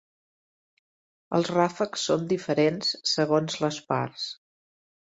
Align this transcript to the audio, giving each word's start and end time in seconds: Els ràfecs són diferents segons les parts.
Els 1.39 1.51
ràfecs 1.57 2.07
són 2.11 2.27
diferents 2.33 2.93
segons 3.15 3.63
les 3.67 3.81
parts. 3.95 4.29